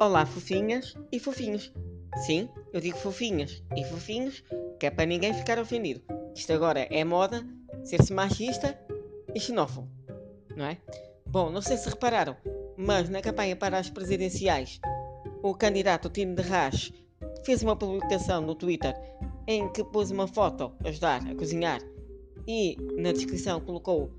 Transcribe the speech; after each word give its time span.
Olá, 0.00 0.24
fofinhas 0.24 0.94
e 1.10 1.18
fofinhos. 1.18 1.72
Sim, 2.24 2.48
eu 2.72 2.80
digo 2.80 2.96
fofinhas 2.96 3.60
e 3.76 3.84
fofinhos, 3.84 4.44
que 4.78 4.86
é 4.86 4.90
para 4.90 5.04
ninguém 5.04 5.34
ficar 5.34 5.58
ofendido. 5.58 6.00
Isto 6.36 6.52
agora 6.52 6.86
é 6.88 7.02
moda 7.02 7.44
ser-se 7.82 8.12
machista 8.12 8.78
e 9.34 9.40
xenófobo, 9.40 9.88
não 10.54 10.66
é? 10.66 10.78
Bom, 11.26 11.50
não 11.50 11.60
sei 11.60 11.76
se 11.76 11.88
repararam, 11.88 12.36
mas 12.76 13.08
na 13.08 13.20
campanha 13.20 13.56
para 13.56 13.76
as 13.76 13.90
presidenciais, 13.90 14.80
o 15.42 15.52
candidato 15.52 16.08
Tino 16.08 16.36
de 16.36 16.42
Rás 16.42 16.92
fez 17.44 17.64
uma 17.64 17.74
publicação 17.74 18.40
no 18.40 18.54
Twitter 18.54 18.94
em 19.48 19.68
que 19.72 19.82
pôs 19.82 20.12
uma 20.12 20.28
foto 20.28 20.72
a 20.84 20.90
ajudar 20.90 21.26
a 21.28 21.34
cozinhar 21.34 21.80
e 22.46 22.76
na 22.96 23.10
descrição 23.10 23.60
colocou 23.60 24.12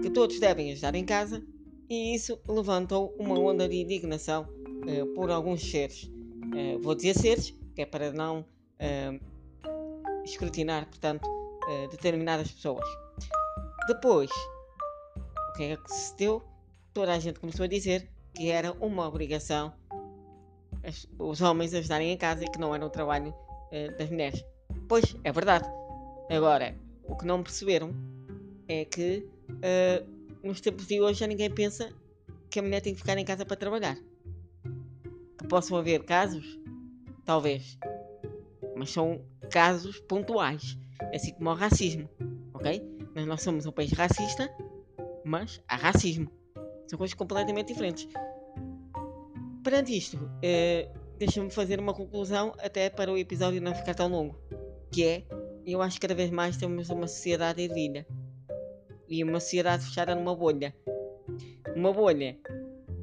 que 0.00 0.08
todos 0.08 0.40
devem 0.40 0.72
ajudar 0.72 0.94
em 0.94 1.04
casa 1.04 1.44
e 1.86 2.14
isso 2.14 2.38
levantou 2.48 3.14
uma 3.18 3.38
onda 3.38 3.68
de 3.68 3.76
indignação 3.76 4.48
uh, 4.84 5.06
por 5.14 5.30
alguns 5.30 5.62
seres. 5.62 6.04
Uh, 6.04 6.78
vou 6.80 6.94
dizer 6.94 7.14
seres, 7.14 7.54
que 7.74 7.82
é 7.82 7.86
para 7.86 8.12
não 8.12 8.40
uh, 8.40 10.24
escrutinar, 10.24 10.86
portanto, 10.86 11.28
determinadas 11.90 12.50
pessoas. 12.50 12.88
Depois, 13.86 14.30
o 15.50 15.52
que 15.54 15.64
é 15.64 15.76
que 15.76 15.92
se 15.92 16.16
deu? 16.16 16.42
Toda 16.94 17.12
a 17.12 17.18
gente 17.18 17.38
começou 17.38 17.64
a 17.64 17.66
dizer 17.68 18.08
que 18.34 18.48
era 18.48 18.72
uma 18.80 19.06
obrigação 19.06 19.72
os 21.18 21.42
homens 21.42 21.74
ajudarem 21.74 22.10
em 22.10 22.16
casa 22.16 22.44
e 22.44 22.50
que 22.50 22.58
não 22.58 22.74
era 22.74 22.86
um 22.86 22.88
trabalho 22.88 23.34
das 23.98 24.08
mulheres. 24.08 24.42
Pois, 24.88 25.14
é 25.24 25.30
verdade. 25.30 25.68
Agora, 26.30 26.74
o 27.04 27.14
que 27.14 27.26
não 27.26 27.42
perceberam 27.42 27.94
é 28.66 28.86
que 28.86 29.28
nos 30.42 30.62
tempos 30.62 30.86
de 30.86 31.00
hoje 31.02 31.20
já 31.20 31.26
ninguém 31.26 31.50
pensa 31.50 31.92
que 32.50 32.58
a 32.58 32.62
mulher 32.62 32.80
tem 32.80 32.94
que 32.94 33.00
ficar 33.00 33.18
em 33.18 33.24
casa 33.24 33.44
para 33.44 33.56
trabalhar. 33.56 33.98
Possam 35.48 35.78
haver 35.78 36.04
casos? 36.04 36.58
Talvez. 37.24 37.78
Mas 38.76 38.90
são 38.90 39.24
casos 39.50 39.98
pontuais. 40.00 40.78
Assim 41.14 41.32
como 41.34 41.50
o 41.50 41.54
racismo. 41.54 42.08
Ok? 42.52 42.82
Nós 43.26 43.42
somos 43.42 43.66
um 43.66 43.72
país 43.72 43.92
racista, 43.92 44.48
mas 45.24 45.60
há 45.68 45.76
racismo. 45.76 46.30
São 46.86 46.98
coisas 46.98 47.14
completamente 47.14 47.68
diferentes. 47.68 48.08
Perante 49.62 49.96
isto, 49.96 50.18
eh, 50.42 50.88
deixa-me 51.18 51.50
fazer 51.50 51.80
uma 51.80 51.92
conclusão 51.92 52.52
até 52.58 52.88
para 52.88 53.12
o 53.12 53.18
episódio 53.18 53.60
não 53.60 53.74
ficar 53.74 53.94
tão 53.94 54.08
longo. 54.08 54.38
Que 54.90 55.04
é, 55.04 55.26
eu 55.66 55.82
acho 55.82 55.96
que 55.96 56.06
cada 56.06 56.14
vez 56.14 56.30
mais 56.30 56.56
temos 56.56 56.88
uma 56.90 57.06
sociedade 57.06 57.62
ervilha 57.62 58.06
e 59.08 59.22
uma 59.24 59.40
sociedade 59.40 59.84
fechada 59.84 60.14
numa 60.14 60.34
bolha. 60.34 60.74
Uma 61.74 61.92
bolha 61.92 62.38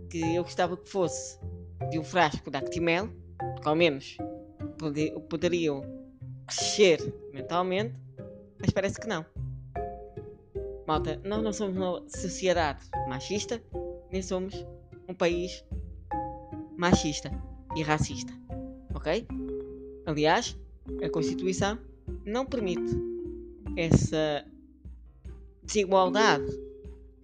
que 0.09 0.35
eu 0.35 0.43
gostava 0.43 0.77
que 0.77 0.89
fosse 0.89 1.37
de 1.89 1.99
um 1.99 2.03
frasco 2.03 2.49
de 2.49 2.57
Actimel, 2.57 3.09
que 3.61 3.67
ao 3.67 3.75
menos 3.75 4.17
poderiam 5.29 5.81
crescer 6.47 7.13
mentalmente, 7.33 7.95
mas 8.59 8.69
parece 8.71 8.99
que 8.99 9.07
não. 9.07 9.25
Malta, 10.87 11.19
nós 11.23 11.41
não 11.43 11.51
somos 11.51 11.77
uma 11.77 12.03
sociedade 12.07 12.85
machista, 13.07 13.61
nem 14.11 14.21
somos 14.21 14.65
um 15.07 15.13
país 15.13 15.63
machista 16.77 17.31
e 17.75 17.81
racista. 17.81 18.31
Ok? 18.93 19.27
Aliás, 20.05 20.57
a 21.03 21.09
Constituição 21.09 21.79
não 22.23 22.45
permite 22.45 22.93
essa 23.75 24.45
desigualdade 25.63 26.45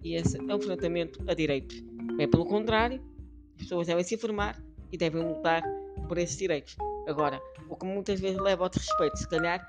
e 0.02 0.14
esse 0.16 0.38
enfrentamento 0.38 1.22
a 1.28 1.34
direitos. 1.34 1.82
É 2.18 2.26
pelo 2.26 2.44
contrário, 2.44 3.00
pessoas 3.62 3.86
devem 3.86 4.04
se 4.04 4.14
informar 4.14 4.60
e 4.90 4.98
devem 4.98 5.22
lutar 5.22 5.62
por 6.08 6.18
esses 6.18 6.36
direitos. 6.36 6.76
Agora, 7.06 7.40
o 7.68 7.76
que 7.76 7.86
muitas 7.86 8.20
vezes 8.20 8.38
leva 8.38 8.64
ao 8.64 8.68
desrespeito, 8.68 9.16
se 9.16 9.28
calhar, 9.28 9.60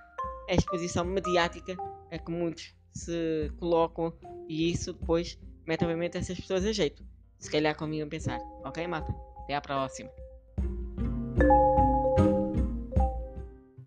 é 0.48 0.54
a 0.54 0.56
exposição 0.56 1.06
mediática 1.06 1.76
a 2.12 2.18
que 2.18 2.32
muitos 2.32 2.76
se 2.94 3.52
colocam 3.60 4.14
e 4.48 4.72
isso 4.72 4.94
depois 4.94 5.40
mete 5.66 5.84
obviamente 5.84 6.18
essas 6.18 6.40
pessoas 6.40 6.66
a 6.66 6.72
jeito. 6.72 7.04
Se 7.40 7.50
calhar 7.50 7.76
comigo 7.76 8.06
a 8.06 8.10
pensar. 8.10 8.40
Ok, 8.64 8.86
mata? 8.88 9.14
Até 9.44 9.56
à 9.56 9.62
próxima. 9.62 10.10